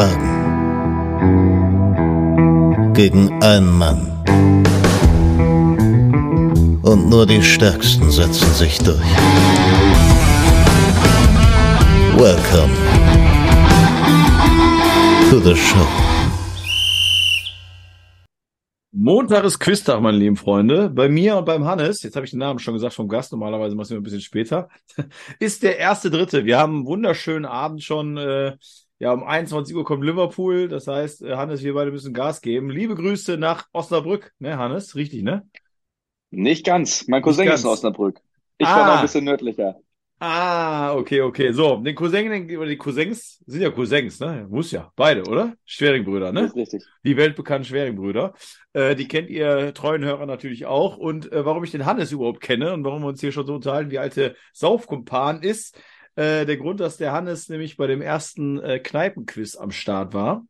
[0.00, 0.32] Fragen.
[2.94, 4.06] Gegen einen Mann.
[6.82, 8.96] Und nur die Stärksten setzen sich durch.
[12.16, 12.72] Welcome
[15.28, 15.86] to the show.
[18.92, 20.88] Montag ist Quiztag, meine lieben Freunde.
[20.88, 23.76] Bei mir und beim Hannes, jetzt habe ich den Namen schon gesagt vom Gast, normalerweise
[23.76, 24.70] machen wir ein bisschen später,
[25.38, 26.46] ist der erste Dritte.
[26.46, 28.16] Wir haben einen wunderschönen Abend schon.
[28.16, 28.56] Äh,
[29.00, 30.68] ja, um 21 Uhr kommt Liverpool.
[30.68, 32.70] Das heißt, äh, Hannes, wir beide müssen Gas geben.
[32.70, 34.94] Liebe Grüße nach Osnabrück, ne, Hannes?
[34.94, 35.48] Richtig, ne?
[36.30, 37.08] Nicht ganz.
[37.08, 37.60] Mein Cousin ganz.
[37.60, 38.20] ist in Osnabrück.
[38.58, 38.76] Ich Ah.
[38.76, 39.76] war noch ein bisschen nördlicher.
[40.22, 41.50] Ah, okay, okay.
[41.52, 44.46] So, den Cousin, den, oder die Cousins sind ja Cousins, ne?
[44.50, 44.92] Muss ja.
[44.94, 45.54] Beide, oder?
[45.64, 46.42] Schweringbrüder, ne?
[46.42, 46.84] Das ist richtig.
[47.04, 48.34] die weltbekannten Schweringbrüder.
[48.74, 50.98] Äh, die kennt ihr treuen Hörer natürlich auch.
[50.98, 53.54] Und äh, warum ich den Hannes überhaupt kenne und warum wir uns hier schon so
[53.54, 55.80] unterhalten, wie alte Saufkumpan ist,
[56.16, 60.46] äh, der Grund, dass der Hannes nämlich bei dem ersten äh, Kneipenquiz am Start war.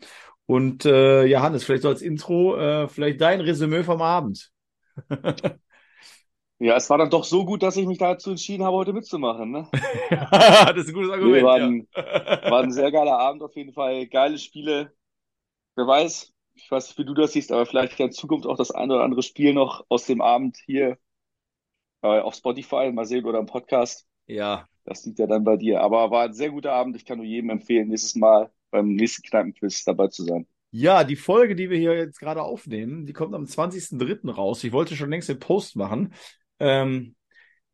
[0.47, 4.51] Und äh, ja, Hannes, vielleicht so als Intro, äh, vielleicht dein Resümee vom Abend.
[6.63, 9.51] Ja, es war dann doch so gut, dass ich mich dazu entschieden habe, heute mitzumachen.
[9.51, 9.67] Ne?
[10.11, 11.37] das ist ein gutes Argument.
[11.37, 11.67] Nee, war, ja.
[11.67, 14.07] ein, war ein sehr geiler Abend auf jeden Fall.
[14.09, 14.93] Geile Spiele.
[15.75, 18.71] Wer weiß, ich weiß nicht, wie du das siehst, aber vielleicht in Zukunft auch das
[18.73, 20.99] eine oder andere Spiel noch aus dem Abend hier
[22.03, 24.07] äh, auf Spotify, mal sehen oder im Podcast.
[24.35, 25.81] Ja, Das liegt ja dann bei dir.
[25.81, 26.97] Aber war ein sehr guter Abend.
[26.97, 30.47] Ich kann nur jedem empfehlen, nächstes Mal beim nächsten Kneipenquiz dabei zu sein.
[30.73, 34.31] Ja, die Folge, die wir hier jetzt gerade aufnehmen, die kommt am 20.03.
[34.31, 34.63] raus.
[34.63, 36.15] Ich wollte schon längst den Post machen.
[36.61, 37.17] Ähm,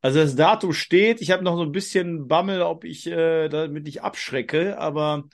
[0.00, 1.20] also das Datum steht.
[1.20, 5.24] Ich habe noch so ein bisschen Bammel, ob ich äh, damit nicht abschrecke, aber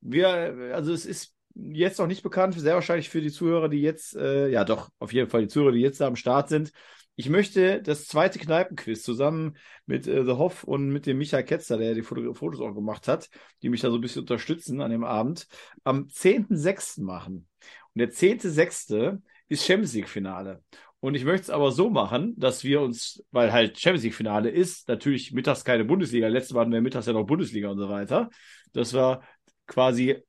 [0.00, 4.16] wir, also es ist jetzt noch nicht bekannt, sehr wahrscheinlich für die Zuhörer, die jetzt,
[4.16, 6.72] äh, ja doch, auf jeden Fall die Zuhörer, die jetzt da am Start sind.
[7.14, 11.76] Ich möchte das zweite Kneipenquiz zusammen mit äh, The Hoff und mit dem Michael Ketzer,
[11.76, 13.28] der die Foto Fotos auch gemacht hat,
[13.62, 15.46] die mich da so ein bisschen unterstützen an dem Abend,
[15.84, 17.02] am 10.06.
[17.02, 17.48] machen.
[17.94, 19.20] Und der 10.06.
[19.48, 20.62] ist Champions League-Finale.
[21.00, 24.88] Und ich möchte es aber so machen, dass wir uns, weil halt Champions League-Finale ist,
[24.88, 28.30] natürlich mittags keine Bundesliga, letztes Mal hatten wir mittags ja noch Bundesliga und so weiter.
[28.72, 29.22] Das war
[29.66, 30.22] quasi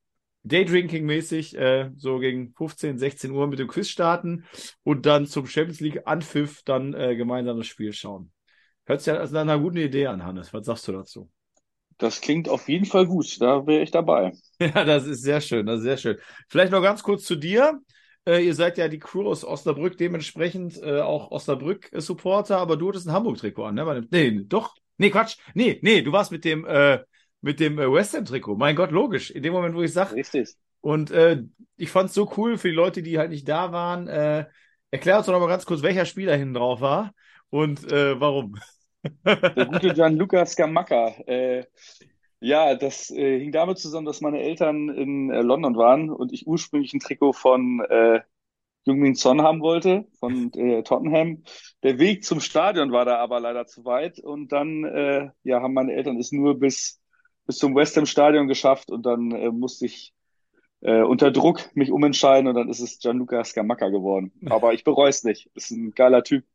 [0.44, 4.46] Daydrinking-mäßig, äh, so gegen 15, 16 Uhr mit dem Quiz starten
[4.84, 8.32] und dann zum Champions League-Anpfiff dann äh, gemeinsam das Spiel schauen.
[8.86, 10.54] Hört sich ja als einer guten Idee an, Hannes.
[10.54, 11.30] Was sagst du dazu?
[11.98, 13.40] Das klingt auf jeden Fall gut.
[13.40, 14.34] Da wäre ich dabei.
[14.60, 16.18] Ja, das ist sehr schön, das ist sehr schön.
[16.50, 17.80] Vielleicht noch ganz kurz zu dir.
[18.26, 23.08] Äh, ihr seid ja die Crew aus Osnabrück, dementsprechend äh, auch Osnabrück-Supporter, aber du hattest
[23.08, 24.08] ein Hamburg-Trikot an, ne?
[24.12, 24.76] Nee, doch.
[24.98, 25.38] Nee, Quatsch.
[25.54, 27.00] Nee, nee, du warst mit dem, äh,
[27.44, 28.56] mit dem äh, West Ham-Trikot.
[28.56, 29.30] Mein Gott, logisch.
[29.30, 30.50] In dem Moment, wo ich sag, Richtig.
[30.82, 31.44] und äh,
[31.76, 34.08] ich fand's so cool für die Leute, die halt nicht da waren.
[34.08, 34.46] Äh,
[34.92, 37.14] erklär uns doch noch mal ganz kurz, welcher Spieler hinten drauf war
[37.50, 38.56] und äh, warum.
[39.26, 41.10] Der gute Gianluca Scamacca.
[41.28, 41.66] Äh,
[42.40, 46.48] ja, das äh, hing damit zusammen, dass meine Eltern in äh, London waren und ich
[46.48, 48.22] ursprünglich ein Trikot von äh,
[48.86, 51.44] Jungmin Son haben wollte, von äh, Tottenham.
[51.84, 55.74] Der Weg zum Stadion war da aber leider zu weit und dann äh, ja, haben
[55.74, 57.02] meine Eltern es nur bis,
[57.46, 60.14] bis zum West Ham Stadion geschafft und dann äh, musste ich
[60.82, 64.32] äh, unter Druck mich umentscheiden und dann ist es Gianluca Scamacca geworden.
[64.50, 65.50] Aber ich bereue es nicht.
[65.56, 66.46] Ist ein geiler Typ,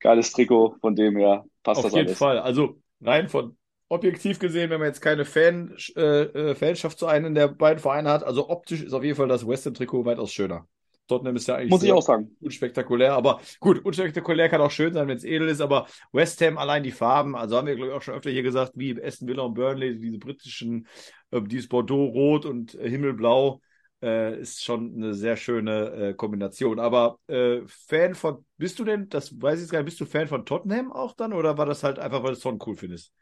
[0.00, 2.18] geiles Trikot, von dem her passt Auf das jeden alles.
[2.18, 2.38] Fall.
[2.38, 3.56] Also rein von
[3.88, 8.10] objektiv gesehen, wenn man jetzt keine Fan, äh, äh, Fanschaft zu einem der beiden Vereine
[8.10, 10.66] hat, also optisch ist auf jeden Fall das West Ham Trikot weitaus schöner.
[11.08, 12.36] Tottenham ist ja eigentlich Muss ich auch sagen.
[12.40, 16.56] unspektakulär, aber gut, unspektakulär kann auch schön sein, wenn es edel ist, aber West Ham
[16.58, 19.26] allein die Farben, also haben wir glaube ich auch schon öfter hier gesagt, wie Aston
[19.28, 20.86] Villa und Burnley, diese britischen,
[21.32, 23.60] äh, dieses Bordeaux-Rot und äh, Himmelblau,
[24.02, 26.78] äh, ist schon eine sehr schöne äh, Kombination.
[26.78, 30.06] Aber äh, Fan von, bist du denn, das weiß ich jetzt gar nicht, bist du
[30.06, 33.12] Fan von Tottenham auch dann oder war das halt einfach, weil du Son cool findest?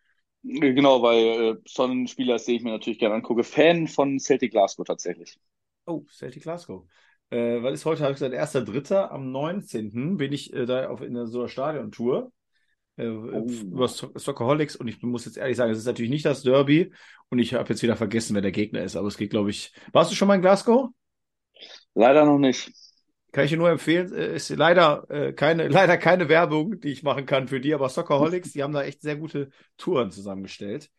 [0.42, 3.42] Genau, weil äh, schon ein Spieler ist, den ich mir natürlich gerne angucke.
[3.44, 5.38] Fan von Celtic Glasgow tatsächlich.
[5.86, 6.86] Oh, Celtic Glasgow.
[7.31, 10.16] Äh, weil ist heute, habe ich gesagt, erster Dritter, am 19.
[10.16, 12.32] bin ich äh, da auf in so einer Stadiontour
[12.97, 16.43] äh, über So- Soccerholics und ich muss jetzt ehrlich sagen, es ist natürlich nicht das
[16.43, 16.93] Derby
[17.28, 19.73] und ich habe jetzt wieder vergessen, wer der Gegner ist, aber es geht, glaube ich.
[19.93, 20.90] Warst du schon mal in Glasgow?
[21.94, 22.70] Leider noch nicht.
[23.32, 27.02] Kann ich dir nur empfehlen, äh, ist leider äh, keine, leider keine Werbung, die ich
[27.02, 30.90] machen kann für die, aber Soccerholics, die haben da echt sehr gute Touren zusammengestellt.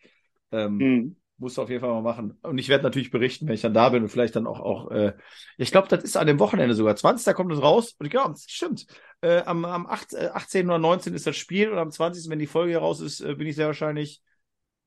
[0.51, 1.15] Ähm, Hm.
[1.39, 2.37] Musst du auf jeden Fall mal machen.
[2.41, 4.89] Und ich werde natürlich berichten, wenn ich dann da bin und vielleicht dann auch, auch
[4.89, 5.13] äh,
[5.57, 6.95] ich glaube, das ist an dem Wochenende sogar.
[6.95, 7.35] 20.
[7.35, 7.95] kommt es raus.
[7.99, 8.87] Und ich glaube, stimmt.
[9.21, 10.67] Äh, am am 8, äh, 18.
[10.67, 11.13] oder 19.
[11.13, 13.55] ist das Spiel und am 20., wenn die Folge hier raus ist, äh, bin ich
[13.55, 14.21] sehr wahrscheinlich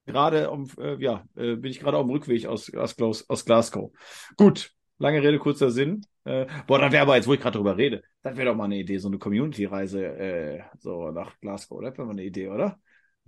[0.06, 3.92] gerade um, äh, ja, äh, bin ich gerade auf dem Rückweg aus, aus, aus Glasgow.
[4.36, 6.04] Gut, lange Rede, kurzer Sinn.
[6.24, 8.64] Äh, boah, dann wäre aber jetzt, wo ich gerade drüber rede, das wäre doch mal
[8.64, 11.80] eine Idee, so eine Community-Reise äh, so nach Glasgow.
[11.80, 12.78] Das wäre mal eine Idee, oder?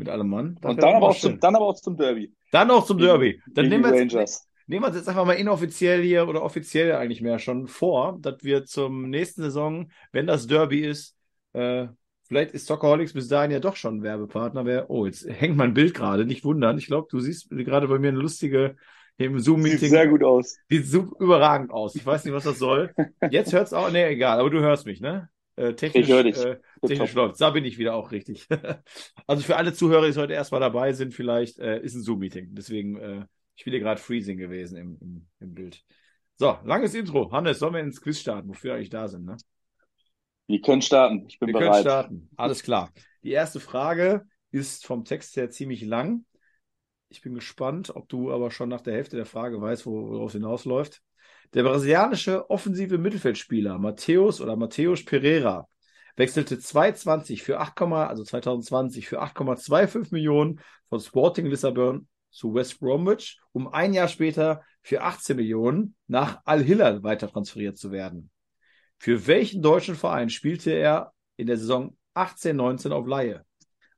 [0.02, 0.58] Mit allem Mann.
[0.60, 2.34] Das Und dann aber, auch zum, dann aber auch zum Derby.
[2.50, 3.40] Dann noch zum Derby.
[3.46, 7.20] Dann nehmen wir jetzt, nehmen wir uns jetzt einfach mal inoffiziell hier oder offiziell eigentlich
[7.20, 11.14] mehr schon vor, dass wir zum nächsten Saison, wenn das Derby ist,
[11.52, 11.86] äh,
[12.24, 14.64] vielleicht ist Soccerholics bis dahin ja doch schon ein Werbepartner.
[14.64, 16.78] Wer, oh, jetzt hängt mein Bild gerade, nicht wundern.
[16.78, 18.74] Ich glaube, du siehst gerade bei mir eine lustige
[19.18, 19.78] im Zoom-Meeting.
[19.78, 20.56] Sieht sehr gut aus.
[20.68, 21.94] Sieht so überragend aus.
[21.94, 22.92] Ich weiß nicht, was das soll.
[23.30, 25.28] Jetzt hört es auch, nee, egal, aber du hörst mich, ne?
[25.56, 26.08] Äh, technisch.
[26.08, 27.40] Äh, technisch läuft.
[27.40, 28.46] Da bin ich wieder auch richtig.
[29.26, 32.54] also für alle Zuhörer, die heute erstmal dabei sind, vielleicht äh, ist ein Zoom-Meeting.
[32.54, 33.26] Deswegen, äh,
[33.56, 35.84] ich bin hier gerade freezing gewesen im, im, im Bild.
[36.36, 37.30] So, langes Intro.
[37.30, 39.36] Hannes, sollen wir ins Quiz starten, wofür wir eigentlich da sind, ne?
[40.46, 41.24] Wir können starten.
[41.28, 41.82] Ich bin Wir können bereit.
[41.82, 42.30] starten.
[42.36, 42.90] Alles klar.
[43.22, 46.24] Die erste Frage ist vom Text her ziemlich lang.
[47.08, 50.30] Ich bin gespannt, ob du aber schon nach der Hälfte der Frage weißt, wo- worauf
[50.30, 51.02] es hinausläuft.
[51.54, 55.68] Der brasilianische offensive Mittelfeldspieler Mateus oder Mateus Pereira
[56.16, 63.38] wechselte 2020 für 8, also 2020 für 8,25 Millionen von Sporting Lissabon zu West Bromwich,
[63.52, 68.30] um ein Jahr später für 18 Millionen nach Al-Hilal weiter transferiert zu werden.
[68.98, 73.44] Für welchen deutschen Verein spielte er in der Saison 18-19 auf Laie?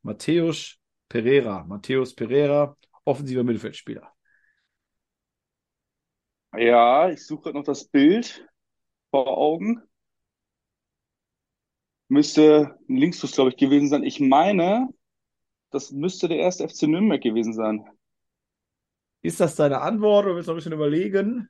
[0.03, 0.79] Matthäus
[1.09, 1.65] Pereira.
[1.65, 4.14] Matthäus Pereira, offensiver Mittelfeldspieler.
[6.57, 8.47] Ja, ich suche gerade noch das Bild
[9.11, 9.83] vor Augen.
[12.09, 14.05] Müsste ein Linksfuß, glaube ich, gewesen sein.
[14.05, 14.89] Ich meine,
[15.71, 17.85] das müsste der erste FC Nürnberg gewesen sein.
[19.23, 21.49] Ist das deine Antwort oder willst du noch ein bisschen überlegen?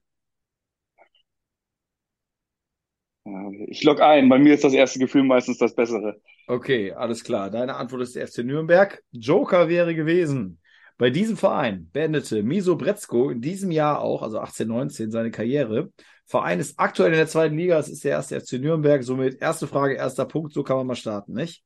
[3.24, 4.28] Ja, Ich log ein.
[4.28, 6.20] Bei mir ist das erste Gefühl meistens das bessere.
[6.46, 7.50] Okay, alles klar.
[7.50, 9.02] Deine Antwort ist der FC Nürnberg.
[9.12, 10.60] Joker wäre gewesen.
[10.96, 15.92] Bei diesem Verein beendete Miso Brezko in diesem Jahr auch, also 18-19, seine Karriere.
[16.26, 19.02] Verein ist aktuell in der zweiten Liga, es ist der erste FC Nürnberg.
[19.02, 21.64] Somit erste Frage, erster Punkt, so kann man mal starten, nicht?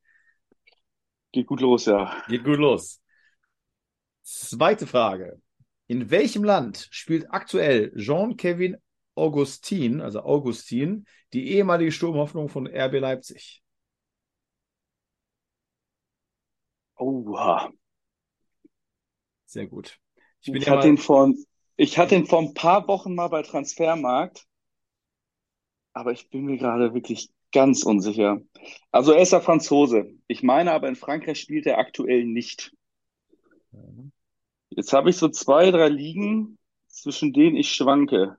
[1.31, 2.23] Geht gut los, ja.
[2.27, 3.01] Geht gut los.
[4.23, 5.39] Zweite Frage.
[5.87, 8.77] In welchem Land spielt aktuell Jean-Kevin
[9.15, 13.61] Augustin, also Augustin, die ehemalige Sturmhoffnung von RB Leipzig?
[16.95, 17.71] Oha.
[19.49, 19.99] Sehr gut.
[20.41, 21.33] Ich Ich ja hatte mal, ihn vor,
[21.75, 24.45] ich hatte ihn vor ein paar Wochen mal bei Transfermarkt,
[25.93, 28.41] aber ich bin mir gerade wirklich ganz unsicher.
[28.91, 30.13] Also er ist ja Franzose.
[30.27, 32.71] Ich meine aber in Frankreich spielt er aktuell nicht.
[34.69, 36.57] Jetzt habe ich so zwei, drei Ligen,
[36.87, 38.37] zwischen denen ich schwanke.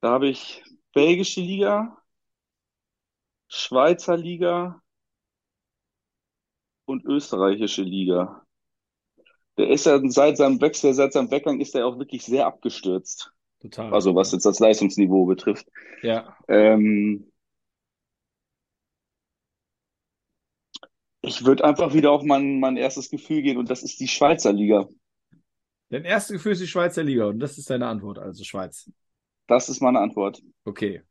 [0.00, 1.96] Da habe ich belgische Liga,
[3.48, 4.80] Schweizer Liga
[6.86, 8.44] und österreichische Liga.
[9.58, 13.32] Der ist ja seit seinem Wechsel, seit seinem Weggang ist er auch wirklich sehr abgestürzt.
[13.60, 13.92] total.
[13.92, 15.66] Also was jetzt das Leistungsniveau betrifft.
[16.02, 17.30] Ja, Ähm,
[21.22, 24.52] ich würde einfach wieder auf mein, mein erstes Gefühl gehen und das ist die Schweizer
[24.52, 24.88] Liga.
[25.90, 28.90] dein erstes Gefühl ist die Schweizer Liga und das ist deine Antwort, also Schweiz.
[29.48, 30.40] Das ist meine Antwort.
[30.64, 31.02] Okay.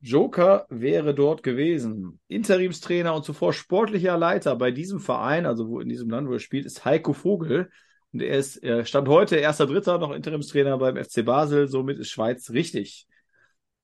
[0.00, 2.20] Joker wäre dort gewesen.
[2.28, 6.38] Interimstrainer und zuvor sportlicher Leiter bei diesem Verein, also wo in diesem Land, wo er
[6.38, 7.70] spielt, ist Heiko Vogel.
[8.12, 11.68] Und er ist, er stand heute erster Dritter, noch Interimstrainer beim FC Basel.
[11.68, 13.06] Somit ist Schweiz richtig.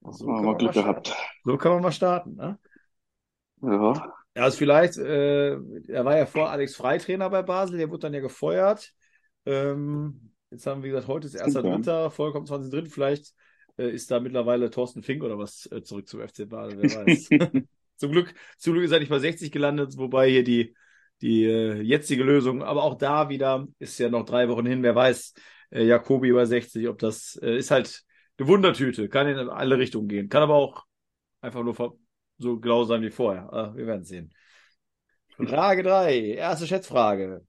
[0.00, 1.08] So Haben kann wir man Glück mal gehabt.
[1.08, 1.23] starten.
[1.44, 2.35] So kann man mal starten.
[2.37, 2.58] Ne?
[3.62, 4.12] Ja.
[4.35, 8.14] Also vielleicht, äh, er war ja vor Alex Frei Trainer bei Basel, der wurde dann
[8.14, 8.93] ja gefeuert.
[9.47, 11.63] Ähm, jetzt haben wir, wie gesagt, heute ist erster.
[11.63, 13.32] Dritter, vollkommen 20 Vielleicht
[13.79, 17.29] äh, ist da mittlerweile Thorsten Fink oder was äh, zurück zum FC Basel, wer weiß.
[17.97, 20.75] zum Glück, zum Glück ist er nicht bei 60 gelandet, wobei hier die,
[21.23, 24.95] die äh, jetzige Lösung, aber auch da wieder ist ja noch drei Wochen hin, wer
[24.95, 25.35] weiß,
[25.71, 28.05] äh, Jakobi bei 60, ob das äh, ist halt
[28.39, 30.85] eine Wundertüte, kann in alle Richtungen gehen, kann aber auch
[31.41, 31.99] einfach nur
[32.39, 33.53] so genau sein wie vorher.
[33.53, 34.33] Ah, wir werden sehen.
[35.39, 37.47] Frage 3, erste Schätzfrage.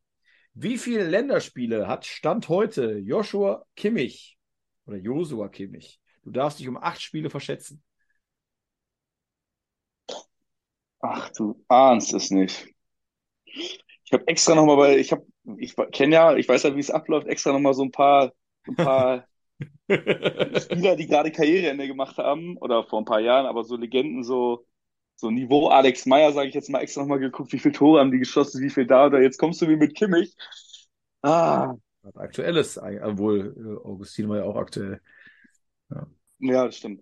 [0.53, 4.37] Wie viele Länderspiele hat Stand heute Joshua Kimmich
[4.85, 6.01] oder Josua Kimmich?
[6.27, 7.81] Du darfst dich um acht Spiele verschätzen.
[11.01, 12.67] Ach, du ahnst es nicht.
[14.05, 15.25] Ich habe extra nochmal bei, ich habe,
[15.57, 18.33] ich kenne ja, ich weiß ja, wie es abläuft, extra nochmal so ein paar,
[18.67, 19.27] ein paar
[20.53, 24.65] Spieler, die gerade Karriereende gemacht haben, oder vor ein paar Jahren, aber so Legenden, so,
[25.15, 28.11] so Niveau Alex Meyer, sage ich jetzt mal, extra nochmal geguckt, wie viele Tore haben
[28.11, 30.35] die geschossen, wie viel da oder jetzt kommst du wie mit Kimmich.
[31.23, 31.75] Ah,
[32.15, 35.01] Aktuelles, obwohl äh, Augustin war ja auch aktuell.
[35.91, 36.07] ja,
[36.39, 37.01] das stimmt.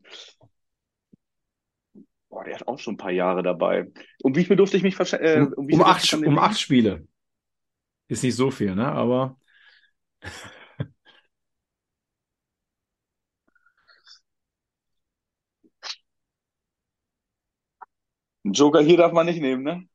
[2.29, 3.91] Boah, der hat auch schon ein paar Jahre dabei.
[4.23, 5.25] Um wie viel durfte ich mich verschätzen?
[5.25, 7.07] Äh, Um, um wie um acht, ich den um acht Spiele.
[8.07, 8.87] Ist nicht so viel, ne?
[8.87, 9.37] Aber
[18.43, 19.87] Einen Joker hier darf man nicht nehmen, ne?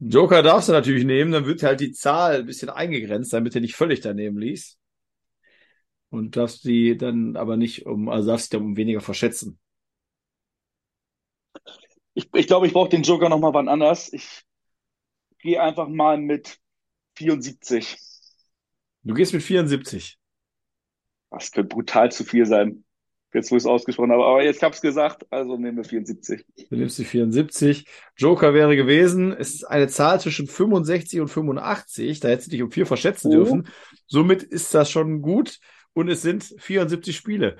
[0.00, 3.60] Joker darfst du natürlich nehmen, dann wird halt die Zahl ein bisschen eingegrenzt, damit er
[3.60, 4.78] nicht völlig daneben liest.
[6.10, 9.58] Und darfst die dann aber nicht um, also darfst dich dann um weniger verschätzen.
[12.14, 14.12] Ich, ich glaube, ich brauche den Joker nochmal wann anders.
[14.12, 14.42] Ich
[15.40, 16.58] gehe einfach mal mit
[17.16, 17.96] 74.
[19.02, 20.18] Du gehst mit 74.
[21.30, 22.84] Das könnte brutal zu viel sein.
[23.34, 24.24] Jetzt, wo ich es ausgesprochen habe.
[24.24, 26.46] Aber jetzt habe ich es gesagt, also nehmen wir 74.
[26.70, 27.86] Du nimmst die 74.
[28.16, 32.20] Joker wäre gewesen, es ist eine Zahl zwischen 65 und 85.
[32.20, 33.34] Da hättest du dich um vier verschätzen Oh.
[33.36, 33.68] dürfen.
[34.06, 35.58] Somit ist das schon gut.
[35.98, 37.56] Und es sind 74 Spiele.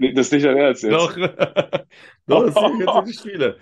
[0.00, 0.92] Nee, das ist nicht dein Ernst jetzt.
[0.92, 1.16] Doch.
[2.26, 3.58] Doch, es sind 74 Spiele.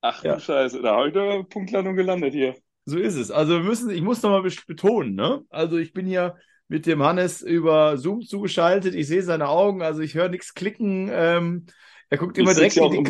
[0.00, 0.34] Ach Ja.
[0.34, 2.56] du Scheiße, da habe ich eine Punktlandung gelandet hier.
[2.86, 3.30] So ist es.
[3.30, 5.44] Also wir müssen, ich muss nochmal betonen, ne?
[5.48, 6.34] Also ich bin hier
[6.66, 8.96] mit dem Hannes über Zoom zugeschaltet.
[8.96, 11.08] Ich sehe seine Augen, also ich höre nichts klicken.
[11.12, 11.66] Ähm,
[12.10, 13.04] er guckt immer direkt in die auch im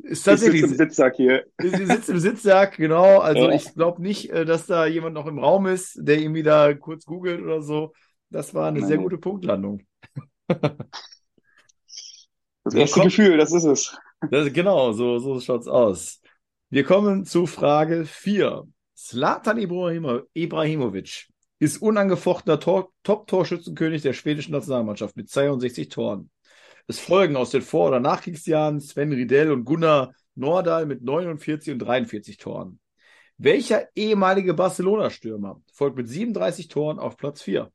[0.00, 1.44] Ist Ich sitze tatsächlich, im Sitzsack hier.
[1.60, 3.18] sie sitzt im Sitzsack, genau.
[3.18, 3.54] Also Ja.
[3.54, 7.04] ich glaube nicht, äh, dass da jemand noch im Raum ist, der irgendwie da kurz
[7.04, 7.92] googelt oder so.
[8.30, 9.82] Das war eine Nein, sehr gute Punktlandung.
[12.64, 13.96] Das erste kommen- Gefühl, das ist es.
[14.30, 16.20] Das, genau, so, so schaut's aus.
[16.70, 18.64] Wir kommen zu Frage 4.
[18.94, 21.28] Zlatan Ibrahimo, Ibrahimovic
[21.60, 26.30] ist unangefochtener Tor, Top-Torschützenkönig der schwedischen Nationalmannschaft mit 62 Toren.
[26.88, 31.80] Es folgen aus den Vor- oder Nachkriegsjahren Sven Riedel und Gunnar Nordahl mit 49 und
[31.80, 32.80] 43 Toren.
[33.36, 37.70] Welcher ehemalige Barcelona-Stürmer folgt mit 37 Toren auf Platz 4?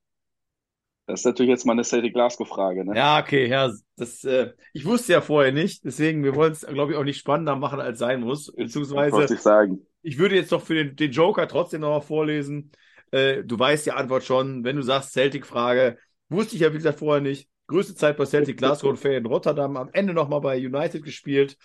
[1.05, 2.97] Das ist natürlich jetzt mal eine Celtic Glasgow-Frage, ne?
[2.97, 6.93] Ja, okay, ja, das, äh, ich wusste ja vorher nicht, deswegen, wir wollen es, glaube
[6.93, 8.51] ich, auch nicht spannender machen, als sein muss.
[8.55, 9.85] Beziehungsweise, ich sagen.
[10.01, 12.71] ich würde jetzt doch für den, den Joker trotzdem nochmal vorlesen.
[13.11, 15.97] Äh, du weißt die Antwort schon, wenn du sagst Celtic-Frage,
[16.29, 17.47] wusste ich ja, wie gesagt, vorher nicht.
[17.67, 21.57] Größte Zeit bei Celtic Glasgow und Fair in Rotterdam, am Ende nochmal bei United gespielt.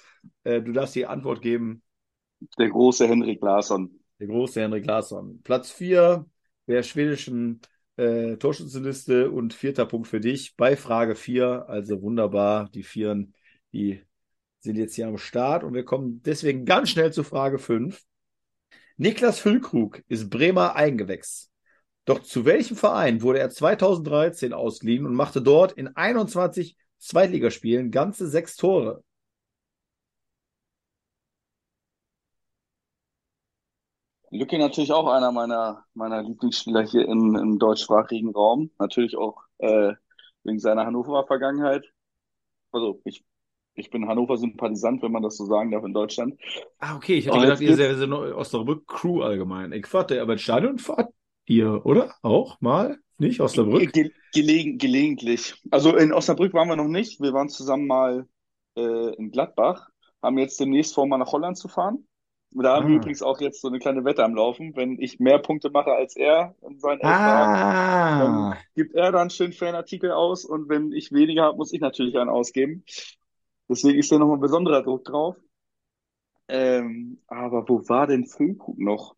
[0.45, 1.83] Äh, du darfst die Antwort geben.
[2.59, 3.99] Der große Henrik Larsson.
[4.21, 5.41] Der große Henrik Larsson.
[5.43, 6.25] Platz 4
[6.69, 7.61] der schwedischen
[7.97, 11.69] äh, Torschützenliste und vierter Punkt für dich bei Frage 4.
[11.69, 12.69] Also wunderbar.
[12.71, 13.35] Die Vieren,
[13.73, 14.05] die
[14.61, 18.01] sind jetzt hier am Start und wir kommen deswegen ganz schnell zu Frage 5.
[18.97, 21.48] Niklas Füllkrug ist Bremer Eigengewächs.
[22.09, 28.27] Doch zu welchem Verein wurde er 2013 ausgeliehen und machte dort in 21 Zweitligaspielen ganze
[28.29, 29.05] sechs Tore?
[34.31, 38.71] Lücke natürlich auch einer meiner, meiner Lieblingsspieler hier im, im deutschsprachigen Raum.
[38.79, 39.93] Natürlich auch äh,
[40.45, 41.85] wegen seiner Hannoverer Vergangenheit.
[42.73, 43.23] Also ich,
[43.75, 46.41] ich bin Hannover-Sympathisant, wenn man das so sagen darf in Deutschland.
[46.79, 47.19] Ah, okay.
[47.19, 49.73] Ich hätte gedacht, ihr seid seid Osnabrück Crew allgemein.
[49.73, 51.13] Ich fahrt aber ins Stadion fahrt
[51.49, 52.15] ihr, oder?
[52.23, 52.99] Auch mal?
[53.19, 53.41] Nicht?
[53.41, 53.93] Osnabrück?
[53.93, 55.55] Ge gelegen, gelegentlich.
[55.71, 57.21] Also in Osnabrück waren wir noch nicht.
[57.21, 58.29] Wir waren zusammen mal
[58.77, 59.89] äh, in Gladbach,
[60.23, 62.07] haben jetzt demnächst vor, mal nach Holland zu fahren.
[62.55, 62.97] Und da haben wir Ah.
[62.97, 64.75] übrigens auch jetzt so eine kleine Wette am Laufen.
[64.77, 70.13] Wenn ich mehr Punkte mache als er in seinen Ah, gibt er dann schön Fanartikel
[70.13, 72.85] aus und wenn ich weniger habe, muss ich natürlich einen ausgeben.
[73.69, 75.37] Deswegen ist da nochmal besonderer Druck drauf.
[76.49, 79.15] Ähm, aber wo war denn Füllkrug noch?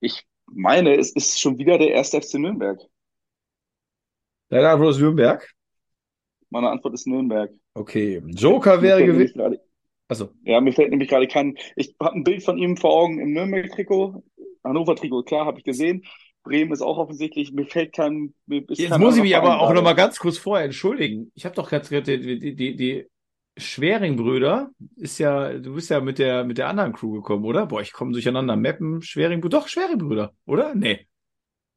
[0.00, 2.80] Ich meine, es ist schon wieder der erste FC Nürnberg.
[4.48, 5.48] deine Antwort ist Nürnberg?
[6.50, 7.50] Meine Antwort ist Nürnberg.
[7.74, 8.22] Okay.
[8.26, 9.34] Joker wäre gewesen.
[9.34, 9.60] gerade,
[10.08, 10.30] Achso.
[10.44, 13.32] ja, mir fällt nämlich gerade kein, ich habe ein Bild von ihm vor Augen im
[13.32, 14.22] Nürnberg-Trikot.
[14.64, 16.04] Hannover-Trikot, klar, habe ich gesehen.
[16.42, 19.74] Bremen ist auch offensichtlich, mir fällt kein, mir Jetzt muss ich mich aber auch gerade.
[19.74, 21.32] nochmal ganz kurz vorher entschuldigen.
[21.34, 23.06] Ich habe doch ganz die, die, die, die
[23.58, 27.66] Schwering-Brüder ist ja, du bist ja mit der, mit der anderen Crew gekommen, oder?
[27.66, 28.56] Boah, ich komme durcheinander.
[28.56, 30.74] Meppen, Schwering, doch, Schwering-Brüder, oder?
[30.74, 31.06] Nee.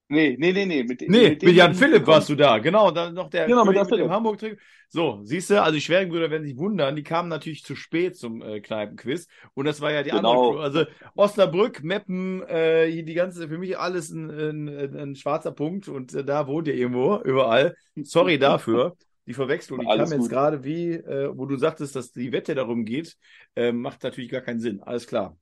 [0.10, 0.84] Nee, nee, nee, nee.
[0.84, 2.88] Mit, Nee, mit mit Jan Philipp warst du da, genau.
[2.90, 4.10] Und dann noch der Genau, mit Kollege Jan mit dem Philipp.
[4.10, 4.58] Hamburg-Trikot.
[4.90, 8.42] So, siehst du, also die Schwerenbrüder werden sich wundern, die kamen natürlich zu spät zum
[8.42, 9.28] äh, Kneipenquiz.
[9.54, 10.42] Und das war ja die andere Genau.
[10.42, 10.58] Crew.
[10.60, 16.14] Also Osnabrück, Meppen, äh, die ganze, für mich alles ein, ein, ein schwarzer Punkt und
[16.14, 17.76] äh, da wohnt ihr irgendwo, überall.
[18.04, 18.98] Sorry dafür.
[19.30, 22.56] Die Verwechslung, die Alles kam jetzt gerade wie, äh, wo du sagtest, dass die Wette
[22.56, 23.16] darum geht,
[23.56, 24.82] äh, macht natürlich gar keinen Sinn.
[24.82, 25.38] Alles klar.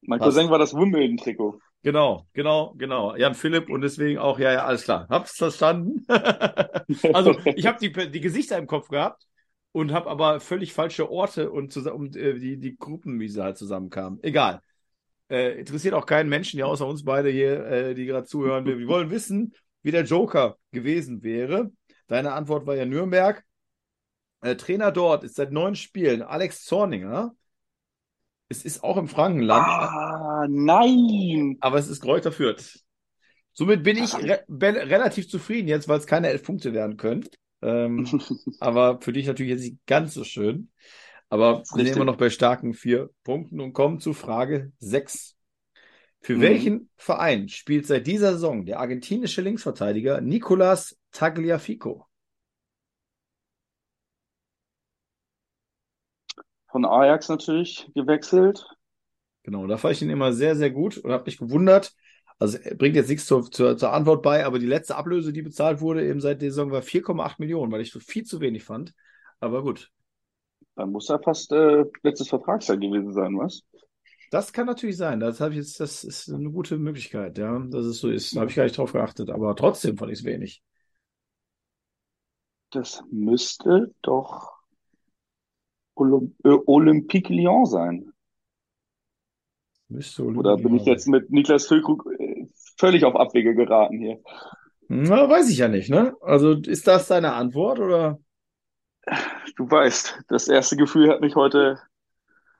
[0.00, 0.34] Mein Passt.
[0.34, 1.60] Cousin war das Wimbledon-Trikot.
[1.82, 3.14] Genau, genau, genau.
[3.14, 5.06] Jan Philipp und deswegen auch, ja, ja, alles klar.
[5.10, 6.06] Hab's verstanden.
[7.12, 9.26] also, ich habe die, die Gesichter im Kopf gehabt
[9.72, 13.58] und habe aber völlig falsche Orte und, zusammen, äh, die, die Gruppen, wie sie halt
[13.58, 14.20] zusammenkamen.
[14.22, 14.62] Egal.
[15.28, 18.64] Äh, interessiert auch keinen Menschen, ja, außer uns beide hier, äh, die gerade zuhören.
[18.64, 21.72] Wir, wir wollen wissen, wie der Joker gewesen wäre.
[22.12, 23.42] Deine Antwort war ja Nürnberg.
[24.42, 27.34] Äh, Trainer dort ist seit neun Spielen Alex Zorninger.
[28.50, 29.66] Es ist auch im Frankenland.
[29.66, 31.56] Ah, nein.
[31.62, 32.80] Aber es ist Kräuter Fürth.
[33.54, 37.26] Somit bin ich re relativ zufrieden jetzt, weil es keine elf Punkte werden können.
[37.62, 38.06] Ähm,
[38.60, 40.70] aber für dich natürlich jetzt nicht ganz so schön.
[41.30, 45.34] Aber wir sind immer noch bei starken vier Punkten und kommen zu Frage 6.
[46.22, 46.40] Für Mhm.
[46.40, 52.06] welchen Verein spielt seit dieser Saison der argentinische Linksverteidiger Nicolas Tagliafico?
[56.72, 58.66] Von Ajax natürlich gewechselt.
[59.44, 61.94] Genau, da fand ich ihn immer sehr, sehr gut und habe mich gewundert.
[62.38, 65.42] Also er bringt jetzt nichts zur, zur, zur Antwort bei, aber die letzte Ablöse, die
[65.42, 68.64] bezahlt wurde eben seit der Saison, war 4,8 Millionen, weil ich so viel zu wenig
[68.64, 68.94] fand.
[69.40, 69.90] Aber gut,
[70.76, 73.62] Dann muss er fast äh, letztes Vertragsjahr gewesen sein, was?
[74.32, 75.20] Das kann natürlich sein.
[75.20, 78.34] Das habe ich jetzt, das ist eine gute Möglichkeit, ja, dass es so ist.
[78.34, 80.62] Da habe ich gar nicht drauf geachtet, aber trotzdem fand ich es wenig.
[82.70, 84.54] Das müsste doch
[85.94, 88.12] Olymp äh, Olympique Lyon sein.
[89.88, 92.46] Müsste Oder bin ich jetzt mit Niklas Füllkrug äh,
[92.78, 94.18] völlig auf Abwege geraten hier?
[94.88, 96.16] Na, weiß ich ja nicht, ne?
[96.22, 98.18] Also ist das deine Antwort oder?
[99.56, 101.78] Du weißt, das erste Gefühl hat mich heute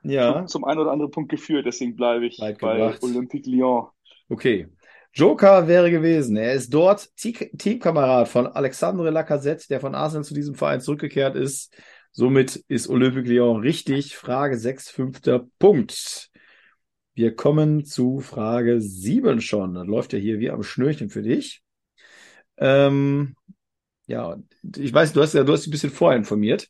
[0.03, 3.01] Ja, zum einen oder anderen Punkt geführt, deswegen bleibe ich Weit bei gebracht.
[3.01, 3.87] Olympique Lyon.
[4.29, 4.67] okay.
[5.15, 6.37] Joker wäre gewesen.
[6.37, 11.35] Er ist dort Te- Teamkamerad von Alexandre Lacazette, der von Arsenal zu diesem Verein zurückgekehrt
[11.35, 11.71] ist.
[12.11, 14.15] Somit ist Olympique Lyon richtig.
[14.17, 16.31] Frage 6, fünfter Punkt.
[17.13, 19.75] Wir kommen zu Frage 7 schon.
[19.75, 21.61] Dann läuft ja hier wie am Schnürchen für dich.
[22.57, 23.35] Ähm,
[24.07, 24.37] ja,
[24.77, 26.69] ich weiß, du hast ja, du hast dich ein bisschen vorher informiert.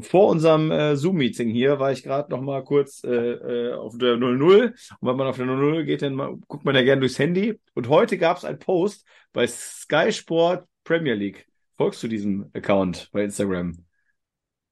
[0.00, 4.16] Vor unserem äh, Zoom-Meeting hier war ich gerade noch mal kurz äh, äh, auf der
[4.16, 4.74] 00.
[5.00, 7.60] Und wenn man auf der 00 geht, dann mal, guckt man ja gerne durchs Handy.
[7.74, 11.46] Und heute gab es einen Post bei Sky Sport Premier League.
[11.76, 13.84] Folgst du diesem Account bei Instagram?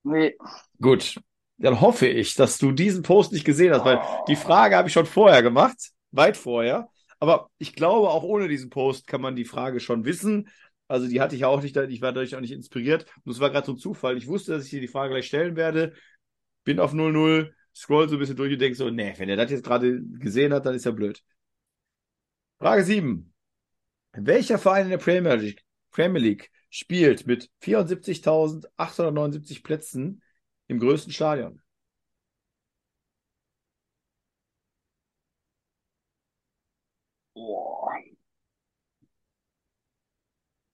[0.05, 0.37] Nee.
[0.81, 1.21] Gut.
[1.59, 4.95] Dann hoffe ich, dass du diesen Post nicht gesehen hast, weil die Frage habe ich
[4.95, 6.89] schon vorher gemacht, weit vorher.
[7.19, 10.49] Aber ich glaube, auch ohne diesen Post kann man die Frage schon wissen.
[10.91, 13.07] Also die hatte ich auch nicht, ich war dadurch auch nicht inspiriert.
[13.25, 14.17] Und es war gerade so ein Zufall.
[14.17, 15.95] Ich wusste, dass ich dir die Frage gleich stellen werde.
[16.65, 19.51] Bin auf 0-0, scroll so ein bisschen durch und denke so, nee, wenn er das
[19.53, 21.23] jetzt gerade gesehen hat, dann ist er blöd.
[22.59, 23.33] Frage 7.
[24.13, 30.23] Welcher Verein in der Premier League, Premier League spielt mit 74.879 Plätzen
[30.69, 31.61] im größten Stadion?
[37.35, 37.91] Boah.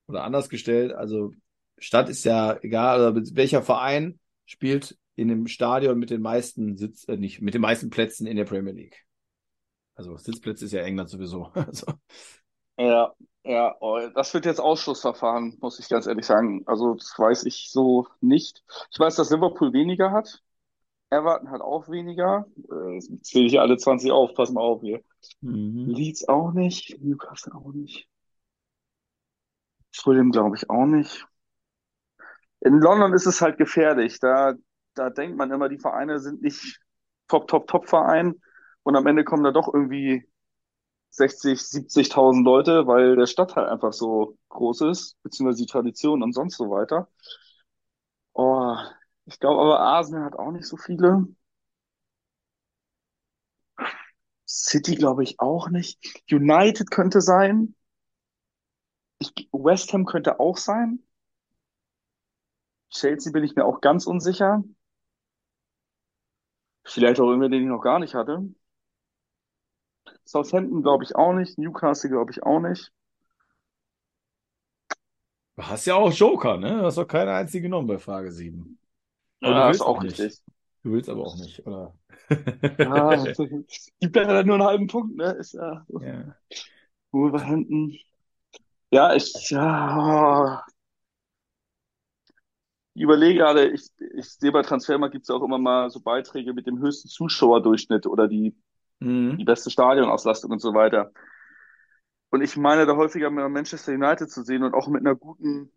[0.08, 1.32] Oder anders gestellt, also
[1.78, 6.76] Stadt ist ja egal, also mit welcher Verein spielt in dem Stadion mit den meisten
[6.76, 9.04] Sitz, äh, nicht, mit den meisten Plätzen in der Premier League.
[9.94, 11.50] Also Sitzplätze ist ja England sowieso.
[11.54, 11.86] Also,
[12.78, 13.14] Ja,
[13.44, 16.62] ja, oh, das wird jetzt Ausschlussverfahren, muss ich ganz ehrlich sagen.
[16.66, 18.62] Also, das weiß ich so nicht.
[18.90, 20.42] Ich weiß, dass Liverpool weniger hat.
[21.10, 22.46] Everton hat auch weniger.
[22.70, 25.02] Äh, Jetzt zähle ich hier alle 20 auf, pass mal auf hier.
[25.40, 25.86] mhm.
[25.86, 28.08] Leeds auch nicht, Newcastle auch nicht.
[30.02, 31.26] Fulham glaube ich auch nicht.
[32.60, 34.18] In London ist es halt gefährlich.
[34.20, 34.54] Da,
[34.94, 36.80] da denkt man immer, die Vereine sind nicht
[37.28, 38.34] Top, Top, Top-Verein.
[38.82, 40.24] Und am Ende kommen da doch irgendwie
[41.10, 46.56] 60, 70.000 Leute, weil der Stadtteil einfach so groß ist, beziehungsweise die Tradition und sonst
[46.58, 47.08] so weiter.
[48.34, 48.76] Oh,
[49.24, 51.26] ich glaube aber Arsenal hat auch nicht so viele.
[54.48, 56.00] City glaube ich auch nicht.
[56.32, 57.75] United könnte sein.
[59.18, 61.00] Ich, West Ham könnte auch sein.
[62.90, 64.64] Chelsea bin ich mir auch ganz unsicher.
[66.86, 68.42] Vielleicht auch irgendwer, den ich noch gar nicht hatte.
[70.26, 71.56] Southampton glaube ich auch nicht.
[71.56, 72.92] Newcastle glaube ich auch nicht.
[75.56, 76.78] Du hast ja auch Joker, ne?
[76.78, 78.78] Du hast doch keine einzige genommen bei Frage 7.
[79.42, 80.02] Aber du Ja, willst ist auch nicht.
[80.02, 80.42] richtig.
[80.82, 81.94] Du willst aber auch nicht, oder?
[82.82, 83.38] Ja, es
[84.00, 85.32] gibt ja nur einen halben Punkt, ne?
[85.32, 86.36] Ist ja Ja.
[87.12, 87.98] Wolverhampton.
[88.96, 90.64] Ja, ich, ja.
[92.94, 96.54] Ich überlege gerade, ich, ich sehe bei Transfermarkt gibt es auch immer mal so Beiträge
[96.54, 98.56] mit dem höchsten Zuschauerdurchschnitt oder die,
[99.38, 99.44] die Mhm.
[99.44, 101.12] beste Stadionauslastung und so weiter.
[102.30, 105.72] Und ich meine da häufiger mit Manchester United zu sehen und auch mit einer guten,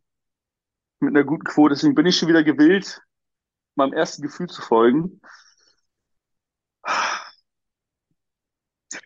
[0.99, 1.73] mit einer guten Quote.
[1.75, 3.01] Deswegen bin ich schon wieder gewillt,
[3.75, 5.21] meinem ersten Gefühl zu folgen.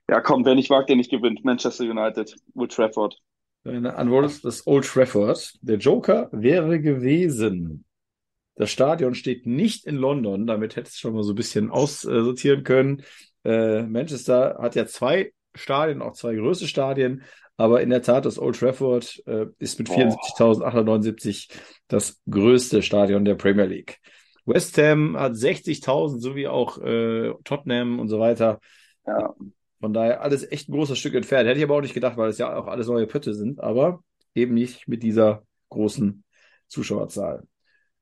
[0.08, 1.43] Ja, komm, wer nicht wagt, der nicht gewinnt.
[1.43, 3.19] Manchester United, Old Trafford.
[3.63, 5.54] Deine Antwort ist das Old Trafford.
[5.62, 7.86] Der Joker wäre gewesen.
[8.56, 12.63] Das Stadion steht nicht in London, damit hättest du schon mal so ein bisschen aussortieren
[12.63, 13.04] können.
[13.43, 17.23] Äh, Manchester hat ja zwei Stadien, auch zwei größte Stadien,
[17.58, 19.95] aber in der Tat, das Old Trafford äh, ist mit Oh.
[19.95, 21.49] 74.879
[21.88, 23.99] das größte Stadion der Premier League.
[24.45, 28.60] West Ham hat 60.000, so wie auch äh, Tottenham und so weiter.
[29.08, 29.34] Ja,
[29.84, 31.46] Von daher alles echt ein großes Stück entfernt.
[31.46, 34.02] Hätte ich aber auch nicht gedacht, weil es ja auch alles neue Pötte sind, aber
[34.34, 36.24] eben nicht mit dieser großen
[36.69, 37.46] Zuschauerzahl.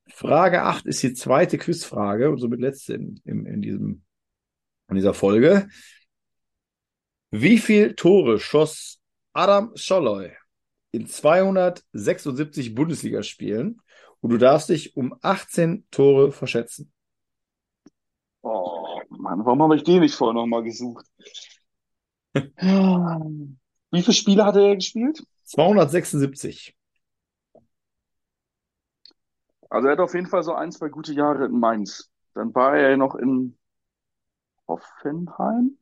[0.06, 4.04] Frage 8 ist die zweite Quizfrage und somit letzte in, in, in, diesem,
[4.90, 5.66] in dieser Folge.
[7.32, 9.00] Wie viel Tore schoss
[9.32, 10.30] Adam Scholloy
[10.92, 13.82] in 276 Bundesligaspielen?
[14.20, 16.92] Und du darfst dich um 18 Tore verschätzen.
[18.42, 21.06] Oh Mann, warum habe ich den nicht vorher nochmal gesucht?
[22.34, 25.22] Wie viele Spiele hat er gespielt?
[25.44, 26.74] 276.
[29.68, 32.10] Also er hat auf jeden Fall so ein, zwei gute Jahre in Mainz.
[32.34, 33.58] Dann war er noch in
[34.68, 35.78] Hoffenheim,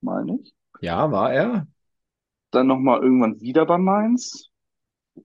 [0.00, 0.54] meine ich.
[0.80, 1.66] Ja, war er.
[2.50, 4.48] Dann nochmal irgendwann wieder bei Mainz.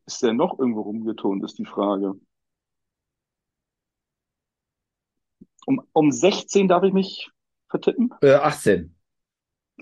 [0.06, 2.16] Ist der noch irgendwo rumgetont, ist die Frage.
[5.68, 7.32] Um, um 16 darf ich mich
[7.70, 8.12] vertippen?
[8.22, 8.95] Äh, 18.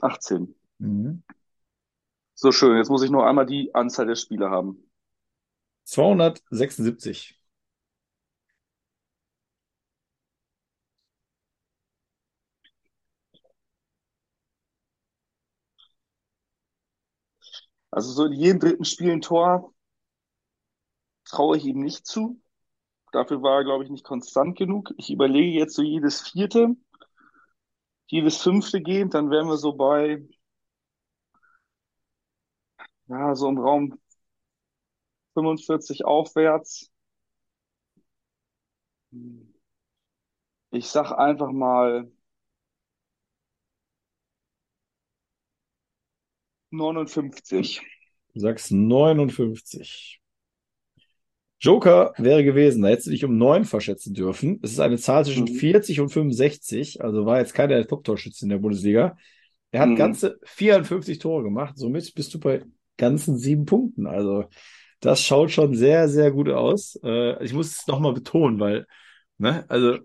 [0.01, 0.55] 18.
[0.79, 1.23] Mhm.
[2.35, 4.89] So schön, jetzt muss ich nur einmal die Anzahl der Spiele haben.
[5.85, 7.39] 276.
[17.91, 19.73] Also so in jedem dritten Spiel ein Tor
[21.25, 22.41] traue ich ihm nicht zu.
[23.11, 24.91] Dafür war er, glaube ich, nicht konstant genug.
[24.97, 26.75] Ich überlege jetzt so jedes vierte,
[28.07, 30.23] jedes fünfte gehen, dann wären wir so bei,
[33.07, 33.97] ja, so im Raum
[35.35, 36.91] 45 aufwärts.
[40.71, 42.11] Ich sag einfach mal
[46.71, 47.81] 59.
[48.33, 50.21] Du sagst 59.
[51.63, 54.59] Joker wäre gewesen, da hättest du dich um 9 verschätzen dürfen.
[54.63, 55.55] Es ist eine Zahl zwischen Mhm.
[55.55, 59.17] 40 und 65, also war jetzt keiner der Top-Torschützen in der Bundesliga.
[59.71, 59.95] Er hat Mhm.
[59.95, 62.63] ganze 54 Tore gemacht, somit bist du bei
[62.97, 64.07] ganzen sieben Punkten.
[64.07, 64.45] Also
[64.99, 66.99] das schaut schon sehr, sehr gut aus.
[67.03, 68.85] Äh, ich muss es nochmal betonen, weil,
[69.37, 69.97] ne, also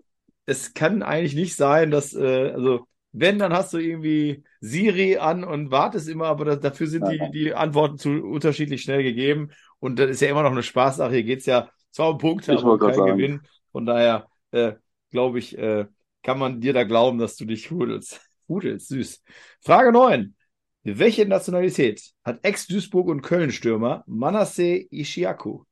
[0.45, 5.43] es kann eigentlich nicht sein, dass, äh, also wenn, dann hast du irgendwie Siri an
[5.43, 9.49] und wartest immer, aber da, dafür sind die, die Antworten zu unterschiedlich schnell gegeben.
[9.79, 11.11] Und das ist ja immer noch eine Spaßsache.
[11.11, 13.17] Hier geht's ja zwar um Punkte, Ich aber um keinen sagen.
[13.17, 13.41] Gewinn.
[13.71, 14.73] Von daher, äh,
[15.11, 15.85] glaube ich, äh,
[16.23, 18.19] kann man dir da glauben, dass du dich hudelst.
[18.47, 19.23] Hudelst, süß.
[19.61, 20.35] Frage 9.
[20.83, 25.63] Welche Nationalität hat Ex-Duisburg- und Köln-Stürmer Manasseh Ishiaku?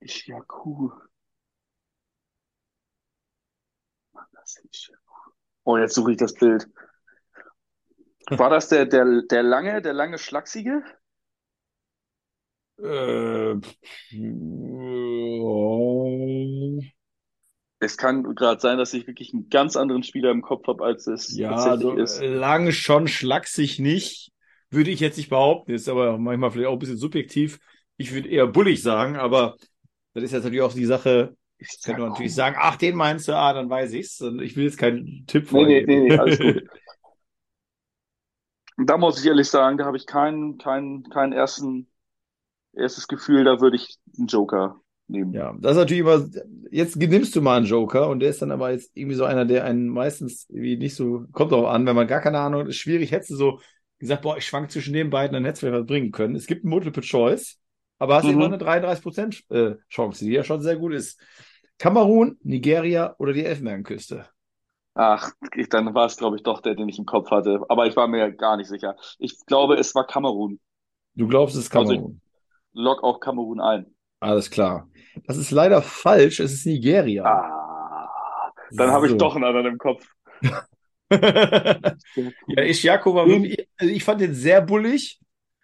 [0.00, 0.92] Ist ja cool.
[5.64, 6.68] Oh, jetzt suche ich das Bild.
[8.32, 10.84] War das der, der, der lange, der lange Schlachsige?
[12.78, 13.54] Äh,
[15.42, 16.80] oh,
[17.78, 21.06] Es kann gerade sein, dass ich wirklich einen ganz anderen Spieler im Kopf habe, als
[21.06, 22.26] es ja, tatsächlich so ist.
[22.26, 24.30] lang schon schlaksig nicht,
[24.70, 25.72] würde ich jetzt nicht behaupten.
[25.72, 27.58] Ist aber manchmal vielleicht auch ein bisschen subjektiv.
[27.96, 29.56] Ich würde eher bullig sagen, aber
[30.14, 31.36] das ist jetzt natürlich auch die Sache.
[31.58, 34.20] Ist Könnte man natürlich sagen, ach, den meinst du, ah, dann weiß ich's.
[34.20, 35.86] Und Ich will jetzt keinen Tipp Nee, nee, vorgeben.
[35.86, 36.62] nee, nee, alles gut.
[38.76, 41.88] Da muss ich ehrlich sagen, da habe ich keinen, keinen, keinen ersten,
[42.74, 45.42] erstes Gefühl, da würde ich einen Joker nehmen.
[45.42, 46.24] Ja, das ist natürlich immer,
[46.70, 49.44] jetzt nimmst du mal einen Joker und der ist dann aber jetzt irgendwie so einer,
[49.44, 52.76] der einen meistens irgendwie nicht so, kommt drauf an, wenn man gar keine Ahnung ist
[52.76, 53.60] schwierig, hättest du so
[53.98, 56.36] gesagt, boah, ich schwank zwischen den beiden, dann hättest du vielleicht was bringen können.
[56.36, 57.58] Es gibt ein Multiple Choice,
[57.98, 58.30] aber hast Mhm.
[58.30, 61.20] immer eine 33% äh, Chance, die ja schon sehr gut ist.
[61.78, 64.26] Kamerun, Nigeria oder die Elfenbeinküste?
[64.94, 67.60] Ach, ich, dann war es, glaube ich, doch der, den ich im Kopf hatte.
[67.68, 68.96] Aber ich war mir gar nicht sicher.
[69.18, 70.60] Ich glaube, es war Kamerun.
[71.14, 72.20] Du glaubst, es ist Also- Kamerun.
[72.72, 73.86] Log auch Kamerun ein.
[74.20, 74.88] Alles klar.
[75.26, 77.24] Das ist leider falsch, es ist Nigeria.
[77.24, 79.18] Ah, dann habe ich So.
[79.18, 80.06] doch einen anderen im Kopf.
[82.48, 85.20] Ja, Ischiako war wirklich, also ich fand den sehr bullig.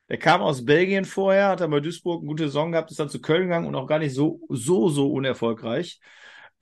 [0.08, 3.08] Der kam aus Belgien vorher, hat dann bei Duisburg eine gute Saison gehabt, ist dann
[3.08, 6.00] zu Köln gegangen und auch gar nicht so, so, so unerfolgreich.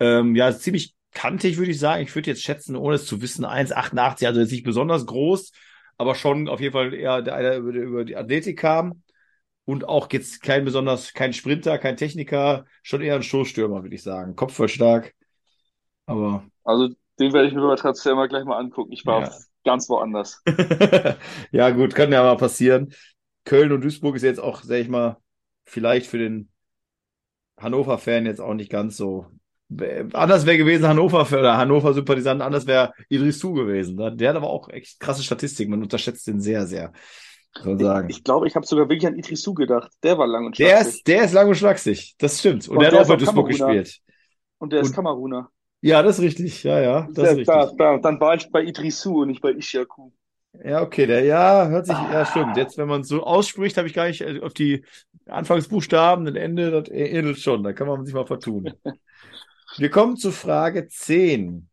[0.00, 2.02] Ähm, ja, ziemlich kantig, würde ich sagen.
[2.02, 5.52] Ich würde jetzt schätzen, ohne es zu wissen, 1,88, also jetzt nicht besonders groß,
[5.98, 9.02] aber schon auf jeden Fall eher der, der über, über die Athletik kam.
[9.64, 14.02] Und auch jetzt kein besonders, kein Sprinter, kein Techniker, schon eher ein Stoßstürmer, würde ich
[14.02, 14.34] sagen.
[14.36, 15.14] Kopfballstark.
[16.06, 18.92] Aber Also, den werde ich mir bei Transfer mal gleich mal angucken.
[18.92, 19.38] Ich war Ja.
[19.64, 20.40] ganz woanders.
[21.52, 22.94] ja, gut, kann ja mal passieren.
[23.44, 25.18] Köln und Duisburg ist jetzt auch, sag ich mal,
[25.64, 26.50] vielleicht für den
[27.60, 29.26] Hannover-Fan jetzt auch nicht ganz so.
[30.14, 33.96] Anders wäre gewesen Hannover oder Hannover-Sympathisant, anders wäre Idrisu gewesen.
[34.16, 35.70] Der hat aber auch echt krasse Statistiken.
[35.70, 36.92] Man unterschätzt den sehr, sehr.
[37.64, 38.08] Sagen.
[38.10, 39.90] Ich glaube, ich habe sogar wirklich an Idrisu gedacht.
[40.02, 40.94] Der war lang und Der schlaksig.
[40.94, 42.14] ist, der ist lang und schlaksig.
[42.18, 42.68] Das stimmt.
[42.68, 43.74] Und, Und der der hat auch bei Duisburg Kameruner.
[43.80, 43.98] gespielt.
[44.58, 45.50] Und der ist Und- Kameruner.
[45.80, 46.62] Ja, das ist richtig.
[46.64, 47.46] Ja, ja, das ist Der, richtig.
[47.46, 50.10] da, da, dann war ich bei Idrisu und nicht bei Ishiaku.
[50.64, 52.10] Ja, okay, der, ja, hört sich, Ah.
[52.12, 52.56] ja, stimmt.
[52.56, 54.84] Jetzt, wenn man es so ausspricht, habe ich gar nicht äh, auf die
[55.26, 57.62] Anfangsbuchstaben, das Ende, das ähnelt schon.
[57.62, 58.72] Da kann man sich mal vertun.
[59.76, 61.68] Wir kommen zu Frage 10.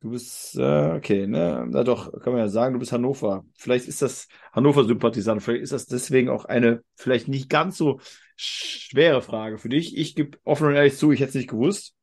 [0.00, 1.64] Du bist, äh, okay, ne?
[1.68, 3.44] Na doch, kann man ja sagen, du bist Hannover.
[3.56, 8.00] Vielleicht ist das Hannover-Sympathisant, vielleicht ist das deswegen auch eine vielleicht nicht ganz so
[8.34, 9.96] schwere Frage für dich.
[9.96, 11.94] Ich gebe offen und ehrlich zu, ich hätte es nicht gewusst.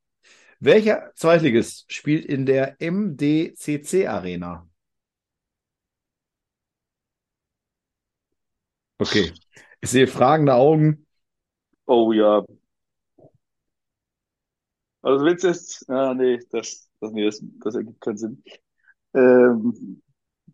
[0.62, 4.70] Welcher Zweitligist spielt in der MDCC Arena?
[8.98, 9.34] Okay.
[9.82, 11.06] Ich sehe fragende Augen.
[11.86, 12.46] Oh ja.
[15.02, 18.44] Also du jetzt, ah, nee, das, das, nee, das, das ergibt keinen Sinn.
[19.14, 20.02] Ähm,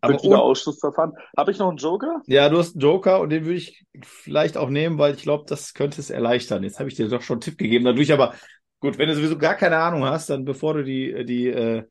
[0.00, 1.12] Aber wieder Ausschussverfahren.
[1.36, 2.22] Habe ich noch einen Joker?
[2.26, 5.44] Ja, du hast einen Joker und den würde ich vielleicht auch nehmen, weil ich glaube,
[5.48, 6.62] das könnte es erleichtern.
[6.62, 7.84] Jetzt habe ich dir doch schon einen Tipp gegeben.
[7.84, 8.34] Dadurch aber,
[8.80, 11.84] gut, wenn du sowieso gar keine Ahnung hast, dann bevor du die, die, äh,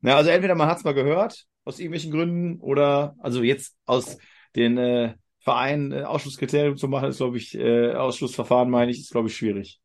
[0.00, 4.18] na, also entweder man hat es mal gehört, aus irgendwelchen Gründen, oder, also jetzt aus
[4.54, 9.10] den äh, Vereinen äh, Ausschlusskriterium zu machen, ist, glaube ich, äh, Ausschlussverfahren, meine ich, ist,
[9.12, 9.80] glaube ich, schwierig.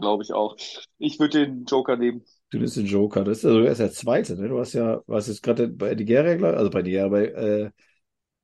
[0.00, 0.56] Glaube ich auch.
[0.98, 2.24] Ich würde den Joker nehmen.
[2.50, 3.22] Du bist ein Joker.
[3.24, 4.48] Das ist also erst der zweite, ne?
[4.48, 7.70] Du hast ja, was jetzt gerade bei Nigeria, also bei Nigeria, bei äh,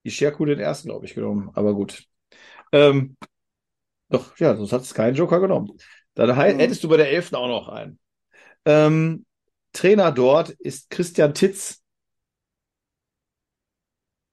[0.04, 1.50] Ishaku den ersten, glaube ich, genommen.
[1.54, 2.04] Aber gut.
[2.72, 3.16] Ähm,
[4.10, 5.72] doch, ja, sonst hat es keinen Joker genommen.
[6.14, 6.56] Dann Mhm.
[6.58, 7.98] hättest du bei der elften auch noch einen.
[8.66, 9.26] Ähm,
[9.72, 11.82] Trainer dort ist Christian Titz.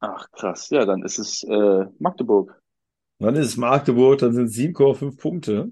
[0.01, 0.69] Ach, krass.
[0.69, 2.61] Ja, dann ist es äh, Magdeburg.
[3.19, 5.71] Dann ist es Magdeburg, dann sind es 7,5 Punkte.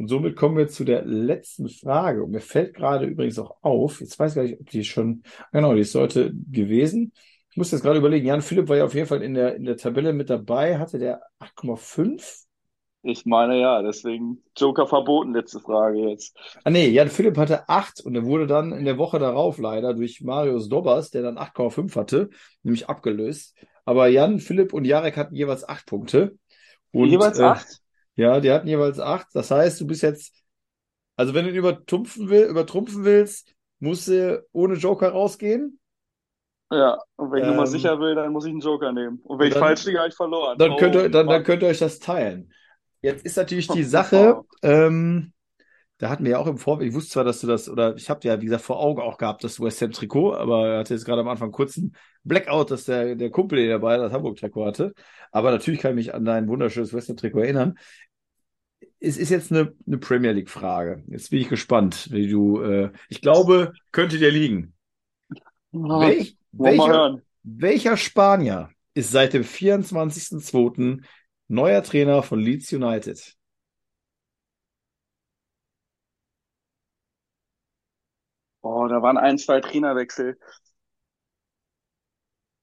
[0.00, 2.24] Und somit kommen wir zu der letzten Frage.
[2.24, 5.22] Und mir fällt gerade übrigens auch auf, jetzt weiß ich gar nicht, ob die schon,
[5.52, 7.12] genau, die ist heute gewesen.
[7.50, 9.66] Ich muss jetzt gerade überlegen, Jan Philipp war ja auf jeden Fall in der, in
[9.66, 10.78] der Tabelle mit dabei.
[10.78, 12.46] Hatte der 8,5?
[13.02, 16.34] Ich meine ja, deswegen Joker verboten, letzte Frage jetzt.
[16.64, 19.92] Ah nee, Jan Philipp hatte 8 und er wurde dann in der Woche darauf leider
[19.92, 22.30] durch Marius Dobbers, der dann 8,5 hatte,
[22.62, 23.54] nämlich abgelöst.
[23.84, 26.38] Aber Jan, Philipp und Jarek hatten jeweils 8 Punkte.
[26.90, 27.82] Und, Jeweils äh, acht?
[28.20, 29.28] Ja, die hatten jeweils acht.
[29.34, 30.34] Das heißt, du bist jetzt,
[31.16, 35.78] also wenn du ihn übertrumpfen, will, übertrumpfen willst, musst du ohne Joker rausgehen.
[36.72, 39.18] Ja, und wenn ich nochmal Ähm, sicher will, dann muss ich einen Joker nehmen.
[39.24, 40.56] Und wenn ich dann- falsch liege, habe ich verloren.
[40.58, 41.42] Dann Oh, könnt ihr, dann, dann Mann.
[41.44, 42.52] könnt ihr euch das teilen.
[43.02, 45.32] Jetzt ist natürlich die Oh, Sache, ähm,
[45.98, 48.08] da hatten wir ja auch im Vorfeld, ich wusste zwar, dass du das, oder ich
[48.08, 50.94] habe ja, wie gesagt, vor Augen auch gehabt, das West Ham Trikot, aber er hatte
[50.94, 54.38] jetzt gerade am Anfang kurz einen Blackout, dass der, der Kumpel, der dabei das Hamburg
[54.38, 54.94] Trikot hatte.
[55.32, 57.78] Aber natürlich kann ich mich an dein wunderschönes West Ham Trikot erinnern.
[59.00, 61.02] Es ist jetzt eine, eine Premier League Frage.
[61.08, 64.74] Jetzt bin ich gespannt, wie du, äh, ich glaube, könnte dir liegen.
[65.72, 71.02] Welch, welcher, welcher Spanier ist seit dem 24.02.
[71.48, 73.36] neuer Trainer von Leeds United?
[78.62, 80.38] Oh, da waren ein, zwei Trainerwechsel.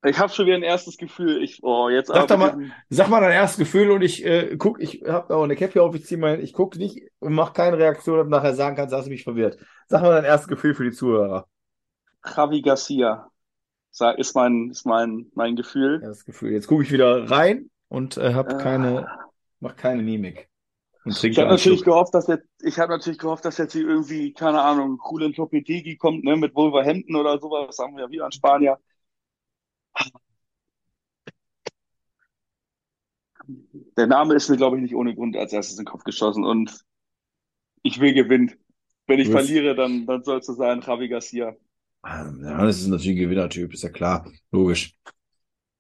[0.10, 1.44] Ich habe schon wieder ein erstes Gefühl.
[1.44, 2.58] Ich, oh, jetzt Sag doch mal-
[2.90, 5.84] Sag mal dein erstes Gefühl und ich äh, guck, ich habe auch eine Cap hier
[5.84, 8.94] auf, ich zieh mal, ich guck nicht und mach keine Reaktion, und nachher sagen kannst,
[8.94, 9.58] hast du mich verwirrt.
[9.88, 11.48] Sag mal dein erstes Gefühl für die Zuhörer.
[12.36, 13.30] Javi Garcia
[14.18, 16.02] ist mein, ist mein, mein Gefühl.
[16.04, 16.52] Erstes Gefühl.
[16.52, 19.08] Jetzt gucke ich wieder rein und äh, hab Äh, keine,
[19.60, 20.50] mach keine Mimik.
[21.04, 24.34] Und Ich habe natürlich gehofft, dass jetzt, ich habe natürlich gehofft, dass jetzt hier irgendwie,
[24.34, 28.32] keine Ahnung, Julen Lopetegui kommt, ne, mit Wolverhampton oder sowas, sagen wir ja wieder ein
[28.34, 28.78] Spanier.
[33.98, 36.46] Der Name ist mir, glaube ich, nicht ohne Grund als erstes in den Kopf geschossen
[36.46, 36.86] und
[37.84, 38.54] ich will gewinnen.
[39.08, 41.56] Wenn ich willst- verliere, dann, dann soll es so sein, Javi Garcia.
[42.02, 44.94] Ah, Ja, das ist natürlich ein Gewinnertyp, ist ja klar, logisch.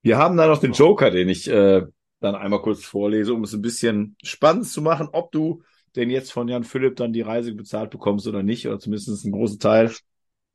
[0.01, 1.83] Wir haben da noch den Joker, den ich äh,
[2.19, 5.63] dann einmal kurz vorlese, um es ein bisschen spannend zu machen, ob du
[5.95, 9.33] denn jetzt von Jan Philipp dann die Reise bezahlt bekommst oder nicht, oder zumindest einen
[9.33, 9.91] großen Teil.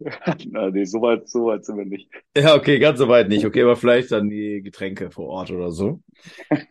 [0.51, 2.09] Na, nee, so weit, so weit sind wir nicht.
[2.37, 3.45] Ja, okay, ganz so weit nicht.
[3.45, 6.01] Okay, aber vielleicht dann die Getränke vor Ort oder so.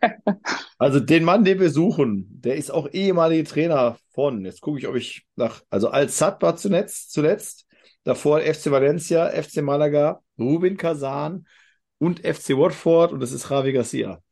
[0.78, 4.88] Also den Mann, den wir suchen, der ist auch ehemaliger Trainer von, jetzt gucke ich,
[4.88, 7.68] ob ich nach, also Al-Sadd war zuletzt, zuletzt,
[8.04, 11.46] davor FC Valencia, FC Malaga, Rubin Kazan
[12.00, 14.24] und FC Watford und das ist Javi Garcia.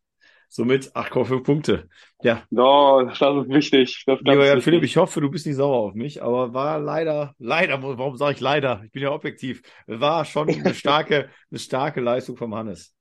[0.52, 1.88] Somit 8,5 Punkte.
[2.24, 4.04] Ja, No, das ist wichtig.
[4.08, 7.36] Das lieber Jan Philipp, ich hoffe, du bist nicht sauer auf mich, aber war leider,
[7.38, 8.82] leider, warum sage ich leider?
[8.84, 9.62] Ich bin ja objektiv.
[9.86, 12.96] War schon eine starke, eine starke Leistung vom Hannes.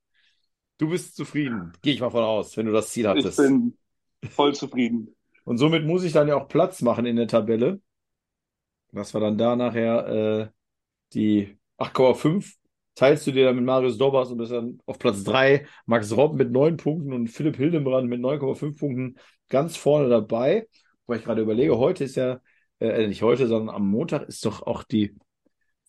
[0.76, 3.38] Du bist zufrieden, gehe ich mal von aus, wenn du das Ziel Ich hattest.
[3.38, 3.76] bin
[4.30, 5.16] voll zufrieden.
[5.44, 7.80] Und somit muss ich dann ja auch Platz machen in der Tabelle.
[8.92, 10.48] Was wir dann da nachher äh,
[11.14, 12.56] die 8,5
[12.98, 15.66] teilst du dir dann mit Marius Dobbers und bist dann auf Platz 3.
[15.86, 20.66] Max Robb mit 9 Punkten und Philipp Hildebrand mit 9,5 Punkten ganz vorne dabei.
[21.06, 22.40] Wo ich gerade überlege, heute ist ja,
[22.80, 25.14] äh, nicht heute, sondern am Montag ist doch auch die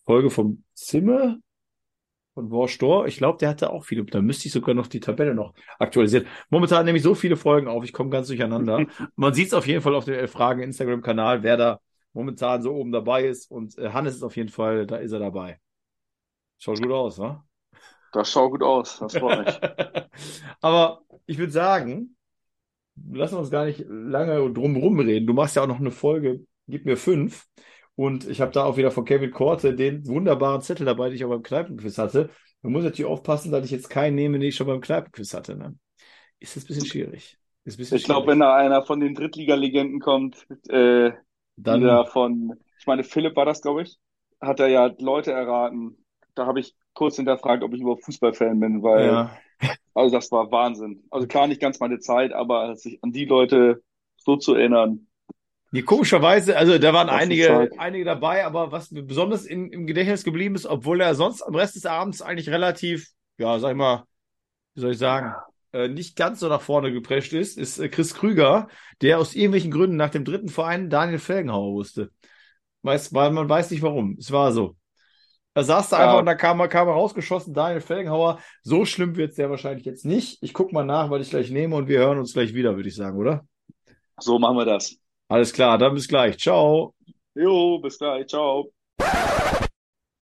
[0.04, 1.38] Folge vom Zimmer
[2.34, 3.08] von Worstor.
[3.08, 4.04] Ich glaube, der hatte auch viele.
[4.04, 6.26] Da müsste ich sogar noch die Tabelle noch aktualisieren.
[6.48, 8.86] Momentan nehme ich so viele Folgen auf, ich komme ganz durcheinander.
[9.16, 11.80] Man sieht es auf jeden Fall auf dem Elf Fragen Instagram-Kanal, wer da
[12.12, 13.50] momentan so oben dabei ist.
[13.50, 15.58] Und äh, Hannes ist auf jeden Fall, da ist er dabei.
[16.60, 17.44] Schaut gut aus, wa?
[18.12, 19.60] Das schaut gut aus, das freut mich.
[20.60, 22.16] Aber ich würde sagen,
[23.10, 25.26] lassen wir uns gar nicht lange drum reden.
[25.26, 27.46] Du machst ja auch noch eine Folge, gib mir fünf.
[27.94, 31.24] Und ich habe da auch wieder von Kevin Korte den wunderbaren Zettel dabei, den ich
[31.24, 32.30] auch beim Kneipenquiz hatte.
[32.62, 35.56] Man muss natürlich aufpassen, dass ich jetzt keinen nehme, den ich schon beim Kneipenquiz hatte.
[35.56, 35.76] Ne?
[36.38, 37.38] Ist das ein bisschen schwierig.
[37.64, 41.12] Ist ein bisschen Ich glaube, wenn da einer von den Drittliga-Legenden kommt, äh,
[41.56, 43.98] Dann, wieder von, ich meine, Philipp war das, glaube ich,
[44.40, 45.96] hat er ja Leute erraten.
[46.34, 49.38] Da habe ich kurz hinterfragt, ob ich überhaupt Fußballfan bin, weil, ja.
[49.94, 51.04] also das war Wahnsinn.
[51.10, 53.82] Also klar nicht ganz meine Zeit, aber sich an die Leute
[54.16, 55.06] so zu erinnern,
[55.72, 60.24] Nee, komischerweise, also da waren einige, einige dabei, aber was mir besonders in, im Gedächtnis
[60.24, 64.04] geblieben ist, obwohl er sonst am Rest des Abends eigentlich relativ, ja, sag ich mal,
[64.74, 65.32] wie soll ich sagen,
[65.72, 68.66] äh, nicht ganz so nach vorne geprescht ist, ist äh, Chris Krüger,
[69.00, 72.10] der aus irgendwelchen Gründen nach dem dritten Verein Daniel Felgenhauer wusste.
[72.82, 74.16] Weiß, weil man weiß nicht warum.
[74.18, 74.76] Es war so.
[75.54, 76.04] Da saß da Ja.
[76.06, 78.38] einfach und da kam, er- kam er rausgeschossen, Daniel Felgenhauer.
[78.62, 80.38] So schlimm wird es der wahrscheinlich jetzt nicht.
[80.42, 82.88] Ich guck mal nach, weil ich gleich nehme und wir hören uns gleich wieder, würde
[82.88, 83.44] ich sagen, oder?
[84.18, 84.96] so machen wir das.
[85.28, 86.36] Alles klar, dann bis gleich.
[86.38, 86.94] Ciao.
[87.34, 88.70] Jo, bis gleich, ciao.